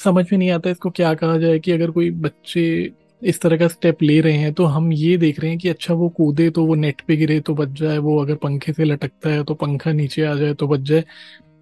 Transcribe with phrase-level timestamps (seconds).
[0.00, 3.68] समझ में नहीं आता इसको क्या कहा जाए कि अगर कोई बच्चे इस तरह का
[3.68, 6.64] स्टेप ले रहे हैं तो हम ये देख रहे हैं कि अच्छा वो कूदे तो
[6.66, 9.92] वो नेट पे गिरे तो बच जाए, वो अगर पंखे से लटकता है तो पंखा
[9.92, 11.04] नीचे आ जाए तो बच जाए।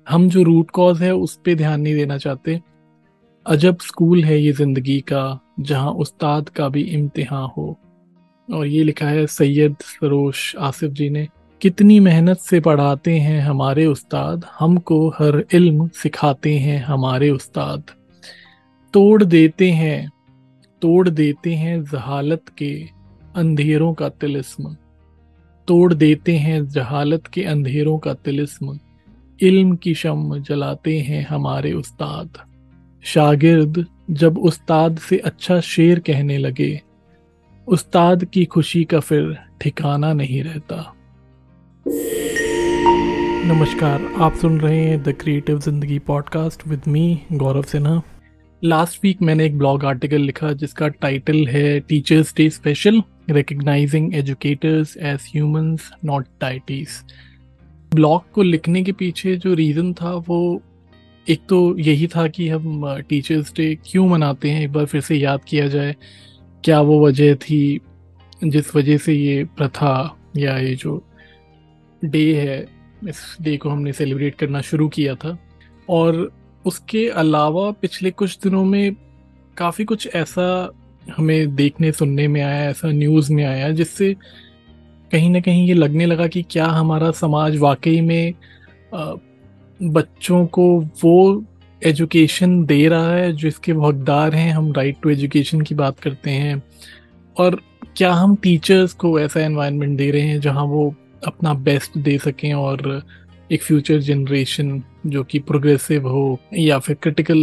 [0.07, 2.61] हम जो रूट कॉज है, उस पर ध्यान नहीं देना चाहते।
[3.47, 7.77] अजब स्कूल है ये ज़िंदगी का, जहाँ उस्ताद का भी इम्तिहान हो।
[8.49, 11.27] और ये लिखा है सैयद सरोश आसिफ जी ने,
[11.61, 17.91] कितनी मेहनत से पढ़ाते हैं हमारे उस्ताद, हमको हर इल्म सिखाते हैं हमारे उस्ताद।
[18.99, 20.11] तोड़ देते हैं,
[20.83, 22.89] तोड़ देते हैं जहालत के
[23.37, 24.77] अंधेरों का तिलिस्म।
[25.69, 28.79] तोड़ देते हैं जहालत के अंधेरों का तिलिस्म।
[29.43, 32.29] इल्म की शम जलाते हैं हमारे उस्ताद।
[33.03, 36.83] शागिर्द जब उस्ताद से अच्छा शेर कहने लगे,
[37.69, 40.95] उस्ताद की खुशी का फिर ठिकाना नहीं रहता।
[43.55, 48.03] नमस्कार, आप सुन रहे हैं द क्रिएटिव ज़िंदगी podcast with me Gaurav Sinha.
[48.65, 54.97] Last week मैंने एक ब्लॉग आर्टिकल लिखा जिसका टाइटल है teachers day special recognising educators
[54.97, 56.89] as humans not deities
[57.95, 60.41] blog को लिखने के पीछे जो रीज़न था वो
[61.27, 65.17] एक तो यही था कि हम टीचर्स डे क्यों मनाते हैं, एक बार फिर से
[65.17, 65.95] याद किया जाए,
[66.65, 67.81] क्या वो वजह थी,
[68.45, 71.03] जिस वजह से ये प्रथा या ये जो
[72.03, 72.61] डे है,
[73.09, 75.37] इस डे को हमने सेलिब्रेट करना शुरू किया था।
[75.89, 78.97] और उसके अलावा पिछले कुछ दिनों में
[79.57, 80.73] काफ़ी कुछ ऐसा
[81.17, 84.15] हमें देखने, सुनने में आया, ऐसा न्यूज़ में आया, जिससे
[85.13, 88.35] कहीं ना कहीं ये लगने लगा कि क्या हमारा समाज वाकई में
[89.81, 91.45] बच्चों को वो
[91.83, 96.63] एजुकेशन दे रहा है जिसके हकदार हैं, हम राइट टू एजुकेशन की बात करते हैं।
[97.37, 97.61] और
[97.97, 100.95] क्या हम टीचर्स को ऐसा एनवायरनमेंट दे रहे हैं, जहाँ वो
[101.27, 103.03] अपना बेस्ट दे सकें और
[103.53, 107.39] एक फ्यूचर जनरेशन जो कि प्रोग्रेसिव हो या फिर क्रिटिकल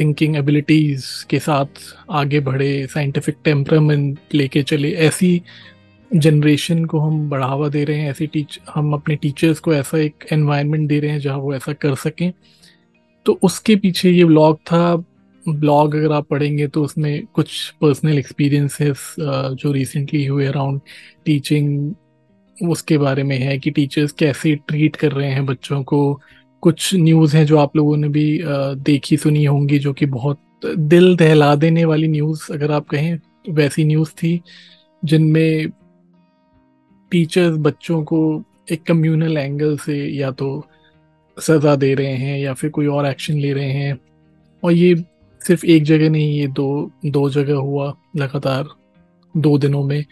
[0.00, 5.42] थिंकिंग एबिलिटीज़ के साथ आगे बढ़े साइंटिफिक टेम्परामेंट लेके चले, ऐसी
[6.10, 10.26] जनरेशन को हम बढ़ावा दे रहे हैं, ऐसी टीच हम अपने टीचर्स को ऐसा एक
[10.32, 12.32] एनवायरनमेंट दे रहे हैं जहाँ वो ऐसा कर सकें।
[13.26, 14.96] तो उसके पीछे ये ब्लॉग था
[15.44, 20.80] ब्लॉग अगर आप पढ़ेंगे तो उसमें कुछ पर्सनल एक्सपीरियंसेस जो रिसेंटली हुए अराउंड
[21.24, 21.94] टीचिंग
[22.62, 26.20] उसके बारे में है कि टीचर्स कैसे ट्रीट कर रहे हैं बच्चों को।
[26.62, 28.40] कुछ न्यूज़ हैं जो आप लोगों ने भी
[28.82, 33.18] देखी सुनी होंगी जो कि बहुत दिल दहला देने वाली न्यूज़ अगर आप कहें,
[33.50, 34.40] वैसी न्यूज़ थी,
[35.04, 35.68] जिनमें
[37.12, 40.66] टीचर्स बच्चों को एक कम्युनल एंगल से या तो
[41.36, 43.98] सज़ा दे रहे हैं या फिर कोई और एक्शन ले रहे हैं।
[44.62, 44.94] और ये
[45.40, 48.66] सिर्फ़ एक जगह नहीं, ये दो दो जगह हुआ लगातार,
[49.34, 50.04] दो दिनों में।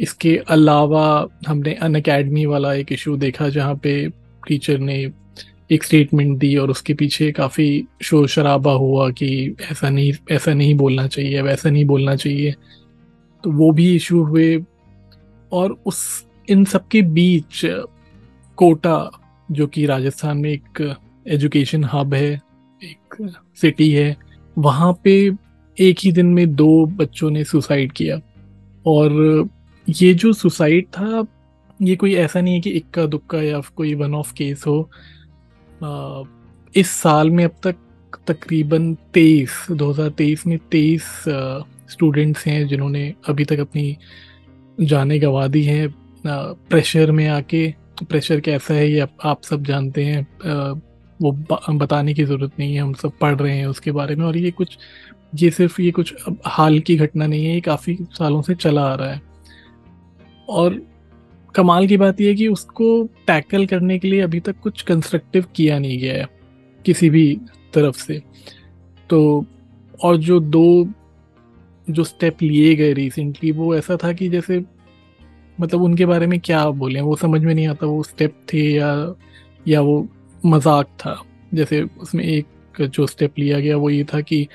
[0.00, 4.08] इसके अलावा हमने अन अकेडमी वाला एक इशू देखा जहाँ पे
[4.48, 5.12] टीचर ने
[5.72, 10.74] एक स्टेटमेंट दी और उसके पीछे काफ़ी शोर शराबा हुआ कि ऐसा नहीं ऐसा नहीं
[10.74, 12.54] बोलना चाहिए वैसा नहीं बोलना चाहिए।
[13.44, 14.64] तो वो भी इशू हुए
[15.52, 17.60] और उस, इन सब के बीच
[18.56, 19.10] कोटा,
[19.50, 20.96] जो कि राजस्थान में एक
[21.28, 22.40] एजुकेशन हब है,
[22.82, 24.16] एक सिटी है,
[24.58, 25.30] वहाँ पे
[25.78, 28.20] एक ही दिन में दो बच्चों ने सुसाइड किया
[28.86, 29.48] और
[29.88, 31.26] ये जो सुसाइड था
[31.80, 34.90] ये कोई ऐसा नहीं है कि इक्का दुक्का या कोई वन ऑफ़ केस हो।
[35.84, 36.22] आ,
[36.74, 37.76] इस साल में अब तक
[38.26, 41.04] तकरीबन तेईस 2023 में तेईस
[41.90, 43.96] स्टूडेंट्स हैं जिन्होंने अभी तक अपनी
[44.78, 45.88] जाने गंवा दी हैं।
[46.26, 47.66] प्रेशर में आके
[48.08, 50.26] प्रेशर कैसा है ये आप, आप सब जानते हैं।
[51.20, 51.32] वो
[51.78, 54.50] बताने की ज़रूरत नहीं है हम सब पढ़ रहे हैं उसके बारे में और ये
[54.50, 54.78] कुछ
[55.34, 56.14] ये सिर्फ़ ये कुछ
[56.46, 59.33] हाल की घटना नहीं है ये काफ़ी सालों से चला आ रहा है।
[60.48, 60.80] और
[61.54, 62.86] कमाल की बात यह है कि उसको
[63.26, 66.28] टैकल करने के लिए अभी तक कुछ कंस्ट्रक्टिव किया नहीं गया है,
[66.84, 67.40] किसी भी
[67.74, 68.20] तरफ़ से।
[69.10, 69.44] तो
[70.02, 70.88] और जो दो,
[71.86, 74.62] जो स्टेप लिए गए रिसेंटली वो ऐसा था कि जैसे
[75.58, 79.14] मतलब उनके बारे में क्या बोले, वो समझ में नहीं आता वो स्टेप थे या
[79.66, 80.06] या वो
[80.46, 81.20] मज़ाक था।
[81.54, 84.46] जैसे उसमें एक जो स्टेप लिया गया, वो ये था कि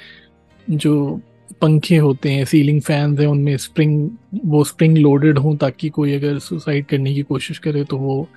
[0.67, 1.21] जो
[1.61, 4.09] पंखे होते हैं सीलिंग फैंस हैं उनमें स्प्रिंग
[4.45, 8.27] वो स्प्रिंग लोडेड हों ताकि कोई अगर सुसाइड करने की कोशिश करे तो वो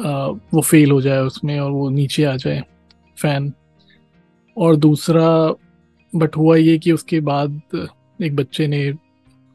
[0.00, 2.62] आ, वो फेल हो जाए उसमें और वो नीचे आ जाए
[3.22, 3.52] फ़ैन
[4.56, 5.54] और दूसरा
[6.16, 7.60] बट हुआ ये कि उसके बाद
[8.22, 8.92] एक बच्चे ने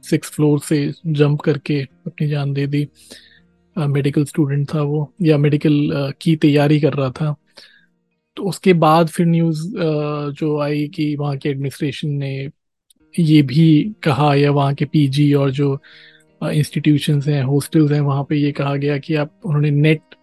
[0.03, 2.87] सिक्स फ्लोर से जंप करके अपनी जान दे दी।
[3.75, 7.35] मेडिकल स्टूडेंट था वो या मेडिकल की तैयारी कर रहा था।
[8.37, 9.61] तो उसके बाद फिर न्यूज़
[10.31, 12.49] जो आई कि वहाँ के एडमिनिस्ट्रेशन ने
[13.19, 15.77] ये भी कहा या वहाँ के पीजी और जो
[16.41, 20.15] इंस्टीट्यूशंस हैं हॉस्टल्स हैं, वहाँ पे ये कहा गया कि आप, उन्होंने नेट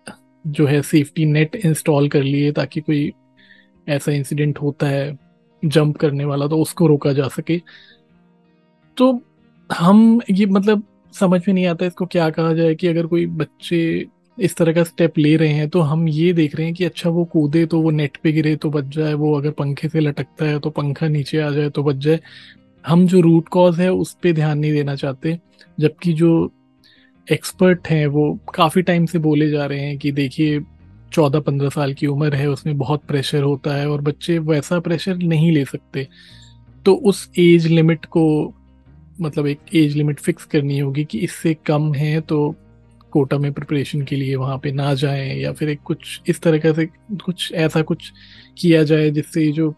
[0.45, 3.13] जो है सेफ्टी नेट इंस्टॉल कर लिए ताकि कोई
[3.87, 5.19] ऐसा इंसिडेंट होता है
[5.63, 7.61] जंप करने वाला तो उसको रोका जा सके।
[8.97, 9.21] तो
[9.71, 10.83] हम ये मतलब
[11.15, 14.07] समझ में नहीं आता इसको क्या कहा जाए कि अगर कोई बच्चे
[14.39, 17.11] इस तरह का स्टेप ले रहे हैं तो हम ये देख रहे हैं कि अच्छा
[17.11, 20.45] वो कूदे तो वो नेट पे गिरे तो बच जाए, वो अगर पंखे से लटकता
[20.45, 22.21] है तो पंखा नीचे आ जाए तो बच जाए।
[22.87, 25.39] हम जो रूट कॉज है, उस पर ध्यान नहीं देना चाहते।
[25.81, 26.53] जबकि जो
[27.33, 30.61] एक्सपर्ट हैं, वो काफ़ी टाइम से बोले जा रहे हैं कि देखिए
[31.13, 35.17] चौदह पंद्रह साल की उम्र है, उसमें बहुत प्रेशर होता है और बच्चे वैसा प्रेशर
[35.17, 36.09] नहीं ले सकते।
[36.87, 38.55] तो उस एज लिमिट को
[39.21, 42.55] मतलब एक एज लिमिट फिक्स करनी होगी कि इससे कम है तो
[43.11, 46.73] कोटा में प्रिपरेशन के लिए वहाँ पे ना जाएँ या फिर एक कुछ इस तरह
[46.73, 46.87] से
[47.25, 48.13] कुछ ऐसा कुछ
[48.59, 49.75] किया जाए जिससे जो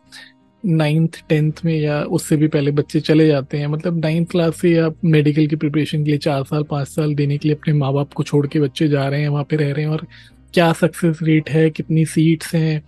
[0.65, 4.71] नाइन्थ टेंथ में या उससे भी पहले बच्चे चले जाते हैं। मतलब नाइन्थ क्लास से
[4.71, 7.93] या मेडिकल की प्रिपरेशन के लिए चार साल पाँच साल देने के लिए अपने माँ
[7.93, 10.07] बाप को छोड़ के बच्चे जा रहे हैं वहाँ पे रह रहे हैं और
[10.55, 12.83] क्या सक्सेस रेट है कितनी सीट्स हैं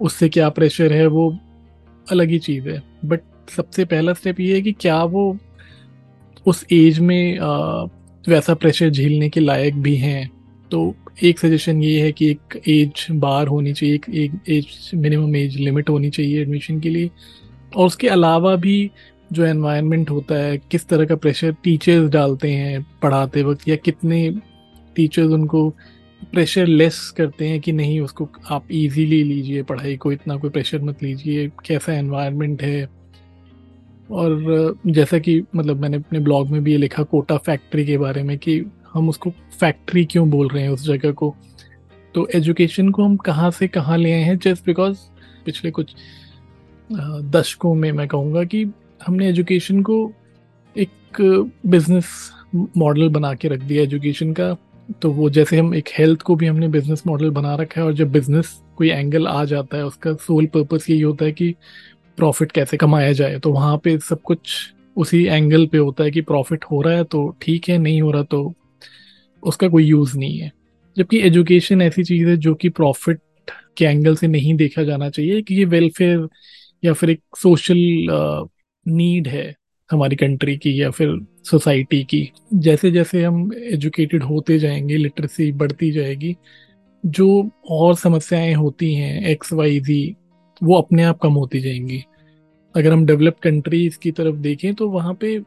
[0.00, 1.28] उससे क्या प्रेशर है वो
[2.10, 3.20] अलग ही चीज़ है। बट
[3.56, 5.36] सबसे पहला स्टेप ये है कि क्या वो
[6.46, 7.84] उस एज में आ,
[8.28, 10.30] वैसा प्रेशर झेलने के लायक भी हैं।
[10.70, 15.36] तो एक सजेशन ये है कि एक एज बार होनी चाहिए एक, एक एज मिनिमम
[15.36, 17.10] एज लिमिट होनी चाहिए एडमिशन के लिए।
[17.76, 18.90] और उसके अलावा भी
[19.32, 24.28] जो एनवायरनमेंट होता है किस तरह का प्रेशर टीचर्स डालते हैं पढ़ाते वक्त या कितने
[24.96, 25.68] टीचर्स उनको
[26.32, 30.82] प्रेशर लेस करते हैं कि नहीं उसको आप इजीली लीजिए पढ़ाई को इतना कोई प्रेशर
[30.82, 32.88] मत लीजिए कैसा एनवायरनमेंट है।
[34.10, 38.22] और जैसा कि मतलब मैंने अपने ब्लॉग में भी ये लिखा कोटा फैक्ट्री के बारे
[38.22, 38.58] में कि
[38.96, 41.34] हम उसको फैक्ट्री क्यों बोल रहे हैं उस जगह को?
[42.14, 44.38] तो एजुकेशन को हम कहाँ से कहाँ ले आए हैं?
[44.38, 44.98] जस्ट बिकॉज़
[45.46, 45.94] पिछले कुछ
[46.90, 48.64] दशकों में मैं कहूँगा कि
[49.00, 50.12] हमने एजुकेशन को
[50.76, 51.20] एक
[51.66, 52.06] बिज़नेस
[52.76, 54.56] मॉडल बना के रख दिया एजुकेशन का।
[55.02, 57.92] तो वो जैसे हम एक हेल्थ को भी हमने बिज़नेस मॉडल बना रखा है और
[57.94, 61.54] जब बिज़नेस कोई एंगल आ जाता है, उसका सोल पर्पस यही होता है कि
[62.18, 64.56] प्रॉफिट कैसे कमाया जाए। तो वहाँ पे सब कुछ
[64.96, 68.10] उसी एंगल पे होता है कि प्रॉफिट हो रहा है तो ठीक है, नहीं हो
[68.10, 68.52] रहा तो
[69.46, 70.50] उसका कोई यूज़ नहीं है।
[70.96, 73.20] जबकि एजुकेशन ऐसी चीज़ है जो कि प्रॉफिट
[73.76, 76.26] के एंगल से नहीं देखा जाना चाहिए कि ये वेलफेयर
[76.84, 77.76] या फिर एक सोशल
[78.86, 79.54] नीड है
[79.90, 85.90] हमारी कंट्री की या फिर सोसाइटी की। जैसे जैसे हम एजुकेटेड होते जाएँगे लिटरेसी बढ़ती
[85.90, 86.34] जाएगी,
[87.04, 90.14] जो और समस्याएँ होती हैं एक्स वाई जी
[90.62, 92.02] वो अपने आप कम होती जाएँगी।
[92.74, 95.38] अगर हम डेवलप्ड कंट्रीज़ की तरफ़ देखें तो वहाँ पे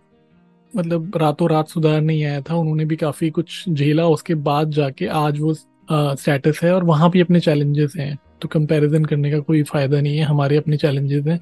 [0.74, 5.06] मतलब रातों रात सुधार नहीं आया था, उन्होंने भी काफ़ी कुछ झेला, उसके बाद जाके
[5.08, 9.64] आज वो स्टेटस है और वहाँ भी अपने चैलेंजेस हैं। तो कंपैरिजन करने का कोई
[9.64, 11.40] फ़ायदा नहीं है, हमारे अपने चैलेंजेस हैं।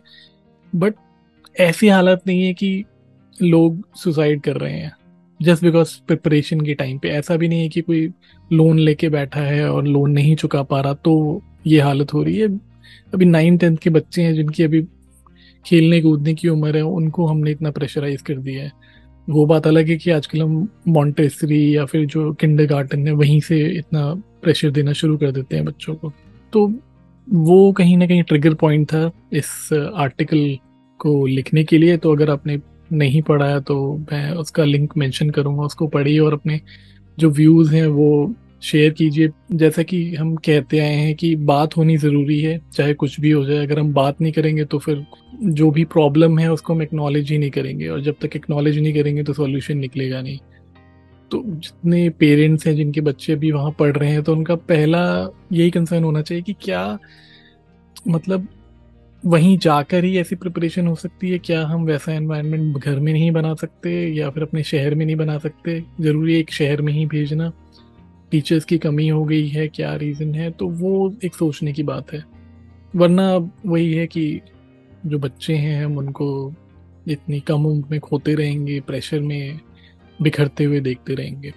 [0.74, 0.96] बट
[1.60, 2.84] ऐसी हालत नहीं है कि
[3.42, 4.92] लोग सुसाइड कर रहे हैं
[5.40, 8.08] जस्ट बिकॉज़ प्रिपरेशन के टाइम पे। ऐसा भी नहीं है कि कोई
[8.52, 12.38] लोन लेके बैठा है और लोन नहीं चुका पा रहा तो ये हालत हो रही
[12.38, 12.48] है।
[13.14, 14.82] अभी नाइन टेंथ के बच्चे हैं जिनकी अभी
[15.66, 18.72] खेलने कूदने की उम्र है, उनको हमने इतना प्रेशराइज कर दिया है।
[19.28, 23.40] वो बात अलग है कि आजकल हम मॉन्टेसरी या फिर जो किंडर गार्डन है, वहीं
[23.40, 24.14] से इतना
[24.44, 26.12] प्रेशर देना शुरू कर देते हैं बच्चों को।
[26.54, 26.68] तो
[27.28, 30.58] वो कहीं ना कहीं ट्रिगर पॉइंट था इस आर्टिकल
[31.00, 32.60] को लिखने के लिए। तो अगर आपने
[32.92, 36.60] नहीं पढ़ा है तो मैं उसका लिंक मेंशन करूँगा, उसको पढ़िए और अपने
[37.18, 41.98] जो व्यूज़ हैं वो शेयर कीजिए। जैसा कि हम कहते आए हैं कि बात होनी
[41.98, 45.06] ज़रूरी है, चाहे कुछ भी हो जाए। अगर हम बात नहीं करेंगे तो फिर
[45.44, 48.94] जो भी प्रॉब्लम है, उसको हम एक्नॉलेज ही नहीं करेंगे। और जब तक एक्नॉलेज नहीं
[48.94, 50.38] करेंगे तो सॉल्यूशन निकलेगा नहीं।
[51.32, 55.02] तो जितने पेरेंट्स हैं, जिनके बच्चे अभी वहाँ पढ़ रहे हैं तो उनका पहला
[55.54, 56.98] यही कंसर्न होना चाहिए कि क्या
[58.08, 58.48] मतलब
[59.24, 61.38] वहीं जाकर ही ऐसी प्रिपरेशन हो सकती है?
[61.38, 65.16] क्या हम वैसा एनवायरनमेंट घर में नहीं बना सकते या फिर अपने शहर में नहीं
[65.16, 65.82] बना सकते?
[66.02, 67.52] ज़रूरी एक शहर में ही भेजना।
[68.32, 72.14] टीचर्स की कमी हो गई है, क्या रीज़न है तो वो एक सोचने की बात
[72.14, 72.24] है।
[72.96, 74.42] वरना वही है कि
[75.06, 76.54] जो बच्चे हैं, हम उनको
[77.08, 79.60] इतनी कम उम्र में खोते रहेंगे प्रेशर में
[80.22, 81.54] बिखरते हुए देखते रहेंगे।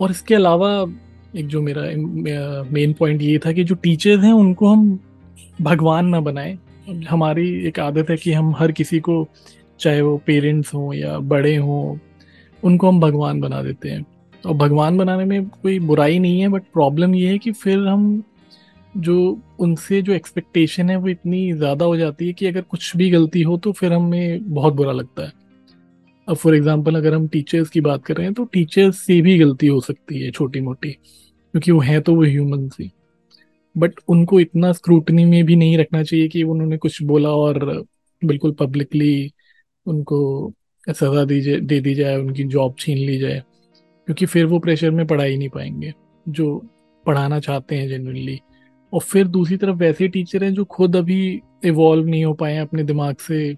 [0.00, 0.70] और इसके अलावा
[1.36, 1.82] एक जो मेरा
[2.70, 4.98] मेन पॉइंट ये था कि जो टीचर्स हैं, उनको हम
[5.60, 6.58] भगवान ना बनाए।
[7.08, 9.26] हमारी एक आदत है कि हम हर किसी को,
[9.80, 11.98] चाहे वो पेरेंट्स हों या बड़े हों,
[12.62, 14.04] उनको हम भगवान बना देते हैं।
[14.46, 18.22] और भगवान बनाने में कोई बुराई नहीं है बट प्रॉब्लम ये है कि फिर हम
[18.96, 23.10] जो उनसे जो एक्सपेक्टेशन है वो इतनी ज़्यादा हो जाती है कि अगर कुछ भी
[23.10, 25.32] गलती हो तो फिर हमें बहुत बुरा लगता है।
[26.28, 29.38] अब फॉर एग्जांपल अगर हम टीचर्स की बात कर रहे हैं तो टीचर्स से भी
[29.38, 32.90] गलती हो सकती है छोटी मोटी क्योंकि वो हैं तो वो ह्यूमन ही
[33.76, 37.84] बट उनको इतना स्क्रूटनी में भी नहीं रखना चाहिए कि उन्होंने कुछ बोला और
[38.22, 39.32] बिल्कुल पब्लिकली
[39.86, 40.52] उनको
[40.88, 43.42] सज़ा दी जाए, दे दी जाए, उनकी जॉब छीन ली जाए।
[44.06, 45.92] क्योंकि फिर वो प्रेशर में पढ़ा ही नहीं पाएँगे,
[46.28, 46.66] जो
[47.06, 48.40] पढ़ाना चाहते हैं जेनरली
[48.92, 52.60] और फिर दूसरी तरफ़ वैसे टीचर हैं जो खुद अभी इवॉल्व नहीं हो पाए हैं,
[52.60, 53.56] अपने दिमाग से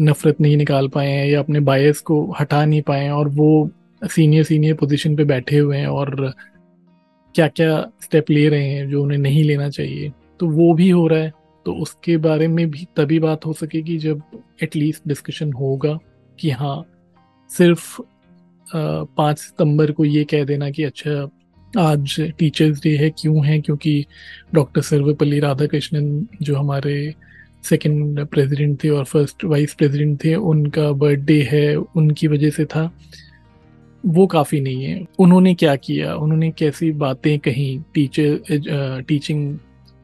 [0.00, 3.70] नफरत नहीं निकाल पाए हैं या अपने बायस को हटा नहीं पाए हैं और वो
[4.04, 6.32] सीनियर सीनियर पोजीशन पे बैठे हुए हैं और
[7.34, 11.06] क्या क्या स्टेप ले रहे हैं जो उन्हें नहीं लेना चाहिए। तो वो भी हो
[11.06, 11.32] रहा है
[11.66, 14.22] तो उसके बारे में भी तभी बात हो सकेगी जब
[14.62, 15.98] एटलीस्ट डिस्कशन होगा
[16.38, 16.84] कि हाँ
[17.48, 18.00] सिर्फ़
[18.74, 21.28] पाँच सितंबर को ये कह देना कि अच्छा
[21.78, 23.60] आज टीचर्स डे है, क्यों है?
[23.60, 24.04] क्योंकि
[24.54, 27.14] डॉक्टर सर्वपल्ली राधाकृष्णन जो हमारे
[27.64, 32.90] सेकंड प्रेसिडेंट थे और फ़र्स्ट वाइस प्रेसिडेंट थे, उनका बर्थडे है, उनकी वजह से था।
[34.04, 36.14] वो काफ़ी नहीं है। उन्होंने क्या किया?
[36.14, 39.58] उन्होंने कैसी बातें कही टीचर टीचिंग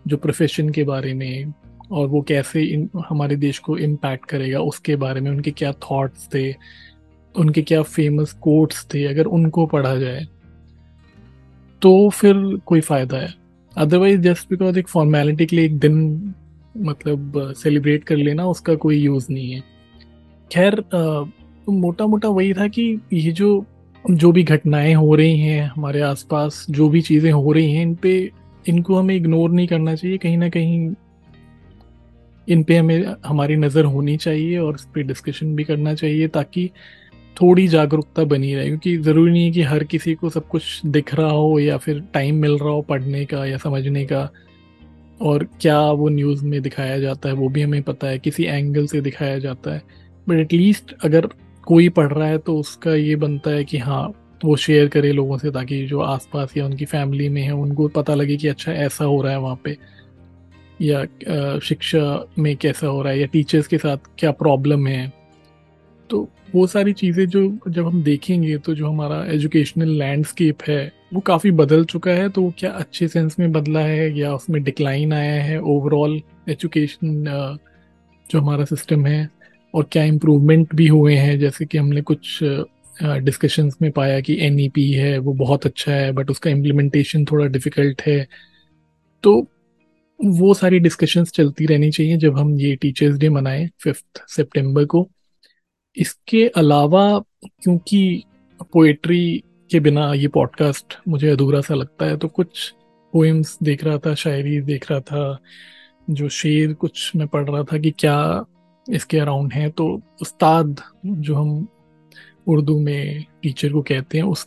[0.06, 1.52] जो प्रोफेशन के बारे में
[1.90, 6.28] और वो कैसे इन, हमारे देश को इम्पैक्ट करेगा, उसके बारे में उनके क्या थॉट्स
[6.34, 6.50] थे?
[7.34, 10.26] उनके क्या फ़ेमस कोट्स थे, अगर उनको पढ़ा जाए
[11.82, 12.34] तो फिर
[12.66, 13.34] कोई फ़ायदा है।
[13.72, 16.34] अदरवाइज़ जस्ट बिकॉज़ एक फॉर्मेलिटी के लिए एक दिन
[16.78, 19.62] मतलब सेलिब्रेट कर लेना, उसका कोई यूज़ नहीं है।
[20.50, 23.64] खैर तो मोटा मोटा वही था कि ये जो
[24.04, 27.94] जो भी घटनाएँ हो रही हैं हमारे आसपास, जो भी चीज़ें हो रही हैं, इन
[27.94, 28.30] पे,
[28.68, 30.94] इनको हमें इग्नोर नहीं करना चाहिए। कहीं ना कहीं
[32.48, 36.70] इन पे हमें, हमारी नज़र होनी चाहिए और इस पर डिस्कशन भी करना चाहिए ताकि
[37.36, 41.14] थोड़ी जागरूकता बनी रहे, क्योंकि ज़रूरी नहीं है कि हर किसी को सब कुछ दिख
[41.14, 44.28] रहा हो या फिर टाइम मिल रहा हो पढ़ने का या समझने का।
[45.20, 48.86] और क्या वो न्यूज़ में दिखाया जाता है, वो भी हमें पता है, किसी एंगल
[48.86, 49.82] से दिखाया जाता है।
[50.26, 51.28] बट एटलीस्ट अगर
[51.66, 54.02] कोई पढ़ रहा है तो उसका ये बनता है कि हाँ
[54.44, 58.14] वो शेयर करे लोगों से, ताकि जो आसपास या उनकी फैमिली में है, उनको पता
[58.14, 59.76] लगे कि अच्छा ऐसा हो रहा है वहाँ पे।
[60.80, 61.04] या
[61.60, 65.12] शिक्षा में कैसा हो रहा है, या टीचर्स के साथ क्या प्रॉब्लम है।
[66.10, 71.20] तो वो सारी चीज़ें जो जब हम देखेंगे तो जो हमारा एजुकेशनल लैंडस्केप है, वो
[71.20, 75.12] काफ़ी बदल चुका है तो वो क्या अच्छे सेंस में बदला है या उसमें डिक्लाइन
[75.12, 77.24] आया है ओवरऑल एजुकेशन
[78.30, 79.28] जो हमारा सिस्टम है?
[79.74, 81.38] और क्या इम्प्रूवमेंट भी हुए हैं?
[81.38, 82.38] जैसे कि हमने कुछ
[83.02, 87.46] डिस्कशंस में पाया कि एन e है, वो बहुत अच्छा है बट उसका इम्प्लीमेंटेशन थोड़ा
[87.46, 88.26] डिफ़िकल्ट है।
[89.24, 89.34] तो
[90.20, 95.08] वो सारी डिस्कशंस चलती रहनी चाहिए जब हम ये टीचर्स डे मनाएँ फिफ्थ सितंबर को।
[95.96, 98.22] इसके अलावा, क्योंकि
[98.72, 102.74] पोएट्री के बिना ये पॉडकास्ट मुझे अधूरा सा लगता है तो कुछ
[103.14, 105.38] पोइम्स देख रहा था, शायरी देख रहा था,
[106.10, 108.44] जो शेर कुछ मैं पढ़ रहा था कि क्या
[108.86, 109.86] इसके अराउंड है तो
[110.22, 111.66] उस्ताद जो हम
[112.46, 114.46] उर्दू में टीचर को कहते हैं, उस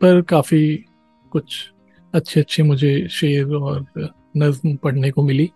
[0.00, 0.84] पर काफ़ी
[1.32, 1.72] कुछ
[2.14, 3.86] अच्छे अच्छे मुझे शेर और
[4.36, 5.50] नज्म पढ़ने को मिली।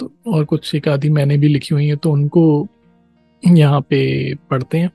[0.00, 2.66] तो और कुछ एक आदि मैंने भी लिखी हुई है तो उनको
[3.44, 4.90] यहाँ पे पढ़ते हैं।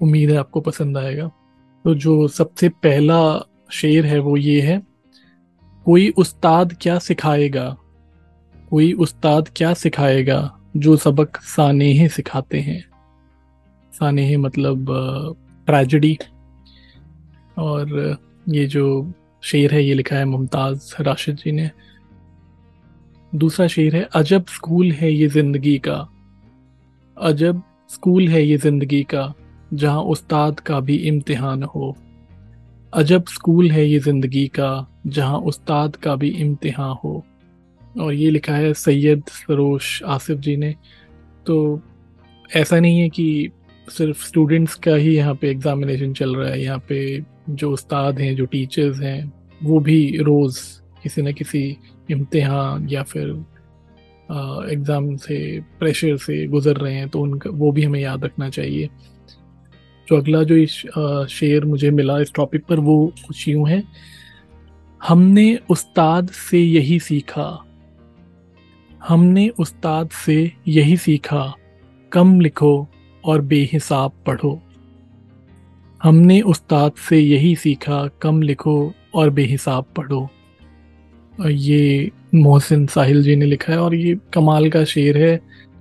[0.00, 1.30] उम्मीद है आपको पसंद आएगा।
[1.84, 3.18] तो जो सबसे पहला
[3.72, 4.80] शेर है वो ये है,
[5.86, 7.76] कोई उस्ताद क्या सिखाएगा?
[8.70, 12.84] कोई उस्ताद क्या सिखाएगा जो सबक सानेह सिखाते हैं?
[13.92, 14.86] सानेह मतलब
[15.66, 16.16] ट्रेजडी
[17.58, 19.12] और ये जो
[19.42, 21.70] शेर है, ये लिखा है मुमताज़ राशिद जी ने।
[23.32, 25.96] दूसरा शेर है, अजब स्कूल है ये ज़िंदगी का
[27.20, 29.32] अजब स्कूल है ये ज़िंदगी का,
[29.74, 31.96] जहाँ उस्ताद का भी इम्तिहान हो।
[32.92, 37.24] अजब स्कूल है ये ज़िंदगी का, जहाँ उस्ताद का भी इम्तिहान हो।
[38.00, 40.74] और ये लिखा है सैयद सरोश आसिफ जी ने।
[41.46, 41.80] तो
[42.56, 43.50] ऐसा नहीं है कि
[43.88, 48.34] सिर्फ़ स्टूडेंट्स का ही यहाँ पे एग्ज़ामिनेशन चल रहा है, यहाँ पे जो उस्ताद हैं,
[48.36, 50.60] जो टीचर्स हैं, वो भी रोज़
[51.02, 51.76] किसी न किसी
[52.10, 53.32] इम्तिहान या फिर
[54.30, 55.38] एग्ज़ाम से
[55.78, 58.88] प्रेशर से गुज़र रहे हैं तो उनका, वो भी हमें याद रखना चाहिए।
[60.08, 60.70] जो अगला जो इस
[61.30, 63.82] शेर मुझे मिला इस टॉपिक पर, वो कुछ यूँ है।
[65.00, 67.64] हमने उस्ताद से यही सीखा।
[69.00, 71.52] हमने उस्ताद से यही सीखा।
[72.12, 72.88] कम लिखो
[73.24, 74.60] और बेहिसाब पढ़ो।
[76.00, 80.28] हमने उस्ताद से यही सीखा। कम लिखो और बेहिसाब पढ़ो।
[81.42, 85.36] ये मोहसिन साहिल जी ने लिखा है और ये कमाल का शेर है,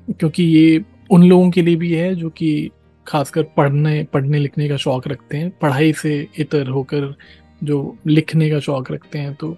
[0.09, 2.69] क्योंकि ये उन लोगों के लिए भी है जो कि
[3.07, 7.13] खासकर पढ़ने पढ़ने लिखने का शौक़ रखते हैं, पढ़ाई से इतर होकर
[7.61, 9.55] जो लिखने का शौक़ रखते हैं। तो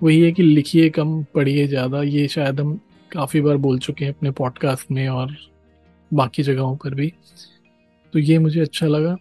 [0.00, 2.78] वही है कि लिखिए कम, पढ़िए ज़्यादा, ये शायद हम
[3.10, 5.36] काफ़ी बार बोल चुके हैं अपने पॉडकास्ट में और
[6.10, 7.12] बाकी जगहों पर भी।
[8.14, 9.16] तो ये मुझे अच्छा लगा।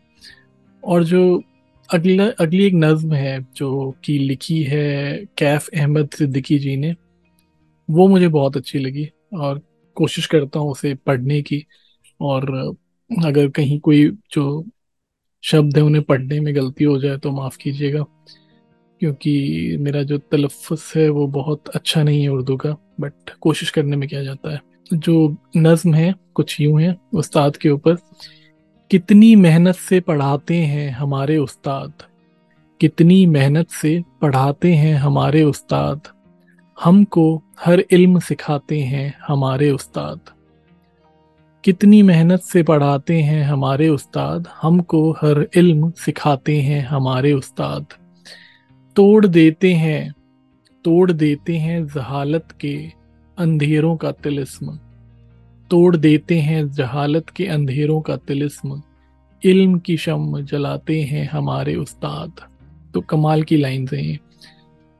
[0.83, 1.41] और जो
[1.89, 3.69] अगला, अगली एक नज़म है जो
[4.05, 6.93] कि लिखी है कैफ अहमद सिद्दीकी जी ने।
[7.89, 9.61] वो मुझे बहुत अच्छी लगी और
[9.97, 11.63] कोशिश करता हूँ उसे पढ़ने की।
[12.19, 12.51] और
[13.09, 14.65] अगर कहीं कोई जो
[15.43, 18.03] शब्द है उन्हें पढ़ने में गलती हो जाए तो माफ़ कीजिएगा,
[19.01, 23.97] क्योंकि मेरा जो तलफ़ है वो बहुत अच्छा नहीं है उर्दू का, बट कोशिश करने
[23.97, 24.61] में क्या जाता है।
[24.93, 27.97] जो नज्म है, कुछ यूँ है, उस्ताद के ऊपर।
[28.91, 31.93] कितनी मेहनत से पढ़ाते हैं हमारे उस्ताद।
[32.81, 36.01] कितनी मेहनत से पढ़ाते हैं हमारे उस्ताद।
[36.83, 40.19] हमको हर इल्म सिखाते हैं हमारे उस्ताद।
[41.63, 47.85] कितनी मेहनत से पढ़ाते हैं हमारे उस्ताद। हमको हर इल्म सिखाते हैं हमारे उस्ताद।
[48.95, 50.13] तोड़ देते हैं,
[50.83, 52.91] तोड़ देते हैं जहालत के
[53.37, 54.79] अंधेरों का तिलिस्म।
[55.71, 58.81] तोड़ देते हैं जहालत के अंधेरों का तिलिस्म।
[59.43, 62.31] इल्म की शम जलाते हैं हमारे उस्ताद।
[62.93, 64.17] तो कमाल की लाइन्स हैं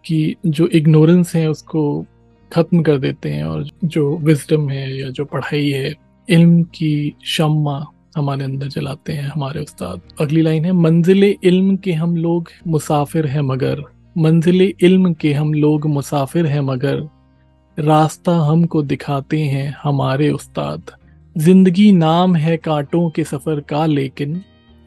[0.06, 2.06] कि जो इग्नोरेंस है उसको
[2.52, 5.94] ख़त्म कर देते हैं और जो विजडम है या जो पढ़ाई है,
[6.30, 7.86] इल्म की शम्मा
[8.18, 13.26] हमारे अंदर जलाते हैं हमारे उस्ताद। अगली लाइन है, मंजिल इल्म के हम लोग मुसाफिर
[13.26, 13.84] हैं मगर,
[14.18, 17.08] मंजिल इल्म के हम लोग मुसाफिर हैं मगर
[17.80, 20.82] रास्ता हमको दिखाते हैं हमारे उस्ताद।
[21.38, 24.42] ज़िंदगी नाम है कांटों के सफ़र का लेकिन,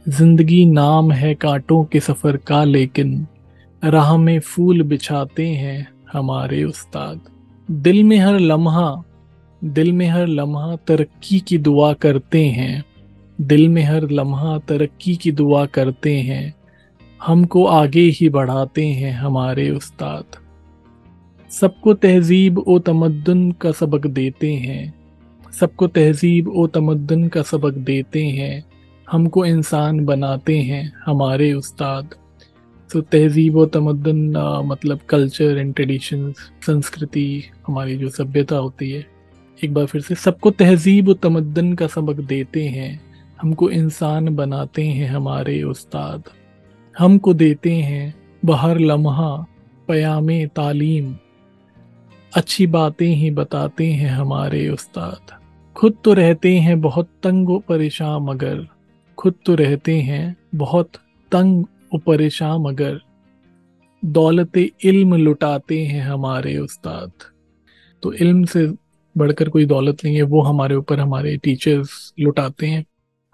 [0.08, 3.26] ज़िंदगी नाम है कांटों के सफ़र का लेकिन,
[3.84, 7.20] राह में फूल बिछाते हैं हमारे उस्ताद।
[7.70, 9.02] दिल में हर लम्हा,
[9.64, 12.84] दिल में हर लम्हा तरक्की की दुआ करते हैं।
[13.40, 16.54] दिल में हर लम्हा तरक्की की दुआ करते हैं।
[17.22, 20.41] हमको आगे ही बढ़ाते हैं हमारे उस्ताद।
[21.52, 24.94] सबको तहजीब व तमद्दन का सबक देते हैं।
[25.60, 28.64] सबको तहजीब व तमद्दन का सबक देते हैं।
[29.10, 32.14] हमको इंसान बनाते हैं, हमारे उस्ताद।
[32.92, 34.32] तो तहजीब व तमद्दन
[34.66, 36.32] मतलब कल्चर एंड ट्रेडिशन
[36.66, 39.06] संस्कृति हमारी जो सभ्यता होती है,
[39.64, 43.00] एक बार फिर से सबको तहजीब व तमद्दन का सबक देते हैं।
[43.42, 46.22] हमको इंसान बनाते हैं, हमारे उस्ताद।
[46.98, 49.46] हमको देते हैं बहर लम्हा,
[49.88, 51.14] पयाम तालीम।
[52.34, 55.40] अच्छी बातें ही बताते हैं हमारे उस्ताद।
[55.76, 58.66] खुद तो रहते हैं बहुत तंग व परेशान मगर।
[59.18, 60.90] खुद तो रहते हैं बहुत
[61.32, 63.00] तंग व परेशान मगर।
[64.04, 67.12] दौलत इल्म लुटाते हैं हमारे उस्ताद।
[68.02, 68.74] तो इल्म से
[69.16, 72.84] बढ़कर कोई दौलत नहीं है, वो हमारे ऊपर हमारे टीचर्स लुटाते हैं।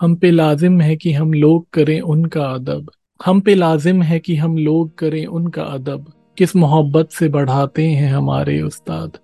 [0.01, 2.90] हम पे लाजिम है कि हम लोग करें उनका अदब।
[3.27, 8.12] हम पे लाजिम है कि हम लोग करें उनका अदब। किस मोहब्बत से बढ़ाते हैं
[8.12, 9.18] हमारे उस्ताद?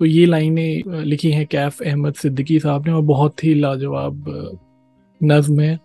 [0.00, 4.24] तो ये लाइनें लिखी हैं कैफ अहमद सिद्दीकी साहब ने और बहुत ही लाजवाब
[5.20, 5.78] नज्म है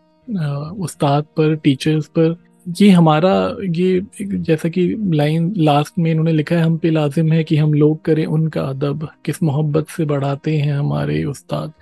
[0.79, 2.35] उस्ताद पर टीचर्स पर।
[2.75, 7.43] ये हमारा, ये जैसा कि लाइन लास्ट में इन्होंने लिखा है, हम पे लाजिम है
[7.43, 11.73] कि हम लोग करें उनका अदब, किस मोहब्बत से बढ़ाते हैं हमारे उस्ताद?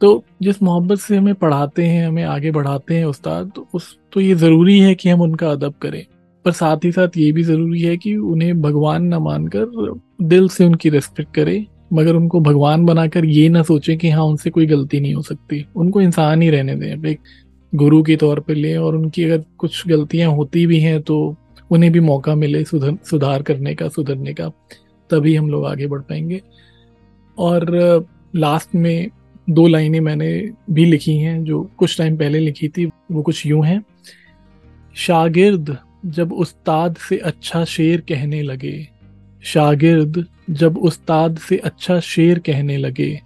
[0.00, 4.20] तो जिस मोहब्बत से हमें पढ़ाते हैं, हमें आगे बढ़ाते हैं उस्ताद तो उस तो
[4.20, 6.04] ये ज़रूरी है कि हम उनका अदब करें।
[6.44, 10.64] पर साथ ही साथ ये भी ज़रूरी है कि उन्हें भगवान न मानकर दिल से
[10.64, 15.00] उनकी रेस्पेक्ट करें, मगर उनको भगवान बनाकर ये ना सोचें कि हाँ उनसे कोई गलती
[15.00, 17.20] नहीं हो सकती। उनको इंसान ही रहने दें। एक
[17.72, 21.36] गुरु के तौर पे लें और उनकी अगर कुछ गलतियाँ होती भी हैं तो
[21.70, 24.48] उन्हें भी मौका मिले सुधर, सुधार करने का, सुधरने का।
[25.10, 26.40] तभी हम लोग आगे बढ़ पाएँगे।
[27.38, 29.08] और लास्ट में
[29.50, 33.64] दो लाइनें मैंने भी लिखी हैं, जो कुछ टाइम पहले लिखी थी, वो कुछ यूँ
[33.64, 33.82] हैं।
[34.96, 38.88] शागिर्द जब उस्ताद से अच्छा शेर कहने लगे।
[39.44, 43.20] शागिर्द जब उस्ताद से अच्छा शेर कहने लगे।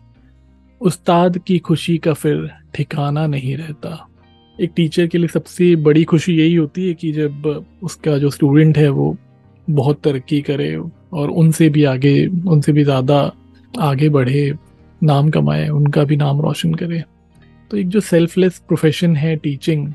[0.81, 4.07] उस्ताद की खुशी का फिर ठिकाना नहीं रहता।
[4.57, 8.79] एक टीचर के लिए सबसे बड़ी खुशी यही होती है कि जब उसका जो स्टूडेंट
[8.79, 9.17] है वो
[9.69, 10.75] बहुत तरक्की करे
[11.13, 13.21] और उनसे भी आगे, उनसे भी ज़्यादा
[13.79, 14.53] आगे बढ़े,
[15.03, 17.03] नाम कमाए, उनका भी नाम रोशन करे।
[17.71, 19.87] तो एक जो सेल्फलेस प्रोफेशन है टीचिंग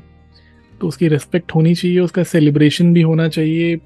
[0.84, 3.78] तो उसकी रेस्पेक्ट होनी चाहिए, उसका सेलिब्रेशन भी होना चाहिए।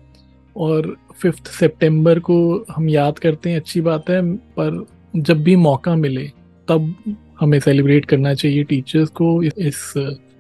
[0.56, 5.94] और फिफ्थ सितंबर को हम याद करते हैं, अच्छी बात है, पर जब भी मौका
[5.96, 6.24] मिले,
[6.68, 6.94] तब
[7.40, 9.92] हमें सेलिब्रेट करना चाहिए टीचर्स को, इस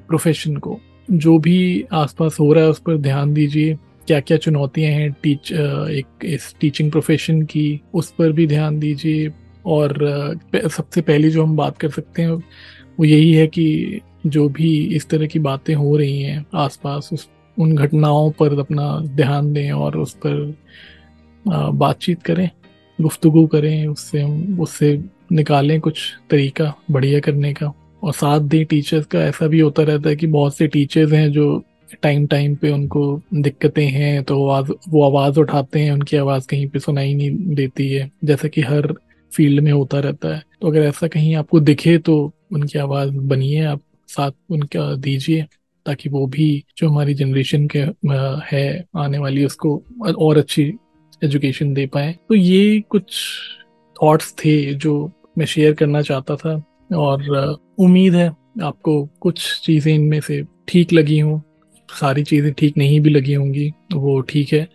[0.08, 4.90] प्रोफेशन को। जो भी आसपास हो रहा है, उस पर ध्यान दीजिए क्या क्या चुनौतियाँ
[4.92, 9.30] हैं टीच एक, इस टीचिंग प्रोफेशन की, उस पर भी ध्यान दीजिए।
[9.66, 12.30] और सबसे पहले जो हम बात कर सकते हैं,
[12.98, 17.28] वो यही है कि जो भी इस तरह की बातें हो रही हैं आसपास, उस,
[17.58, 20.54] उन घटनाओं पर अपना ध्यान दें और उस पर
[21.46, 22.50] बातचीत करें,
[23.00, 25.00] गुफ्तगु करें, उससे हम उससे
[25.32, 26.00] निकालें कुछ
[26.30, 30.26] तरीका बढ़िया करने का। और साथ दें टीचर्स का ऐसा भी होता रहता है कि
[30.26, 31.62] बहुत से टीचर्स हैं जो
[32.02, 36.66] टाइम टाइम पे उनको दिक्कतें हैं तो आवाज़, वो आवाज़ उठाते हैं, उनकी आवाज़ कहीं
[36.68, 38.92] पे सुनाई नहीं देती है, जैसा कि हर
[39.32, 43.64] फ़ील्ड में होता रहता है। तो अगर ऐसा कहीं आपको दिखे तो उनकी आवाज़ बनिए
[43.64, 45.42] आप। साथ उनका दीजिए,
[45.86, 47.78] ताकि वो भी जो हमारी जनरेशन के
[48.46, 49.82] है, आने वाली, उसको
[50.18, 50.62] और अच्छी
[51.22, 53.16] एजुकेशन दे पाए। तो ये कुछ
[53.96, 56.62] थॉट्स थे जो मैं शेयर करना चाहता था,
[56.96, 58.28] और उम्मीद है
[58.62, 61.38] आपको कुछ चीज़ें इनमें से ठीक लगी हों।
[61.88, 64.68] सारी चीज़ें ठीक नहीं भी लगी होंगी, वो ठीक है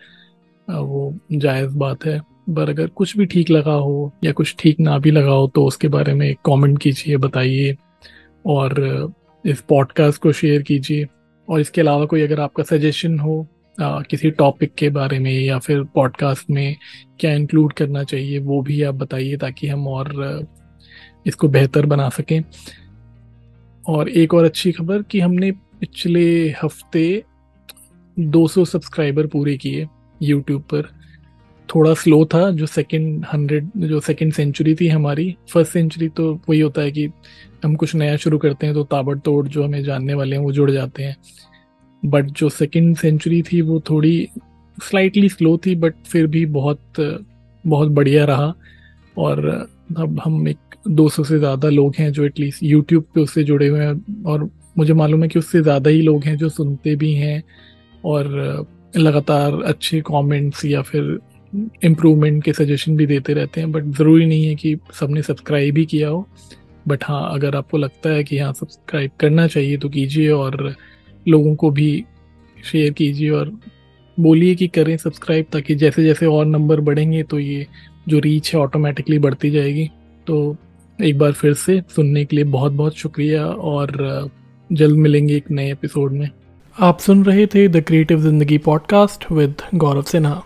[0.68, 4.98] वो जायज़ बात है। पर अगर कुछ भी ठीक लगा हो, या कुछ ठीक ना
[4.98, 7.76] भी लगा हो तो उसके बारे में कमेंट कीजिए, बताइए,
[8.44, 9.12] और
[9.46, 11.06] इस पॉडकास्ट को शेयर कीजिए।
[11.48, 13.48] और इसके अलावा कोई अगर आपका सजेशन हो
[13.82, 16.76] आ, किसी टॉपिक के बारे में या फिर पॉडकास्ट में
[17.20, 20.46] क्या इंक्लूड करना चाहिए वो भी आप बताइए ताकि हम और
[21.26, 22.44] इसको बेहतर बना सकें।
[23.88, 27.24] और एक और अच्छी खबर कि हमने पिछले हफ़्ते
[28.20, 29.86] 200 सब्सक्राइबर पूरे किए
[30.22, 31.03] यूट्यूब पर।
[31.68, 36.60] थोड़ा स्लो था, जो सेकंड हंड्रेड जो सेकंड सेंचुरी थी हमारी। फ़र्स्ट सेंचुरी तो वही
[36.60, 37.08] होता है कि
[37.64, 40.70] हम कुछ नया शुरू करते हैं तो ताबड़तोड़ जो हमें जानने वाले हैं वो जुड़
[40.70, 41.16] जाते हैं।
[42.02, 44.28] बट जो सेकंड सेंचुरी थी वो थोड़ी
[44.78, 47.00] स्लाइटली स्लो थी बट फिर भी बहुत
[47.64, 48.54] बहुत बढ़िया रहा।
[49.16, 49.46] और
[49.98, 53.80] अब हम एक 200 से ज़्यादा लोग हैं जो एटलीस्ट यूट्यूब पे उससे जुड़े हुए
[53.80, 54.48] हैं। और
[54.78, 57.42] मुझे मालूम है कि उससे ज़्यादा ही लोग हैं जो सुनते भी हैं
[58.04, 61.18] और लगातार अच्छे कमेंट्स या फिर
[61.84, 65.84] इम्प्रूवमेंट के सजेशन भी देते रहते हैं बट ज़रूरी नहीं है कि सबने सब्सक्राइब ही
[65.84, 66.26] किया हो।
[66.88, 70.74] बट हाँ अगर आपको लगता है कि हाँ सब्सक्राइब करना चाहिए तो कीजिए और
[71.28, 72.04] लोगों को भी
[72.72, 73.52] शेयर कीजिए और
[74.20, 77.66] बोलिए कि करें सब्सक्राइब ताकि जैसे जैसे और नंबर बढ़ेंगे तो ये
[78.08, 79.90] जो रीच है ऑटोमेटिकली बढ़ती जाएगी।
[80.26, 80.56] तो
[80.98, 84.30] एक बार फिर से सुनने के लिए बहुत बहुत शुक्रिया और
[84.72, 86.28] जल्द मिलेंगे एक नए एपिसोड में।
[86.76, 90.42] आप सुन रहे थे द क्रिएटिव ज़िंदगी पॉडकास्ट विद गौरव सिन्हा